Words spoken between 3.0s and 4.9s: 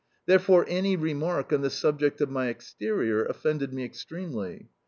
offended me extremely.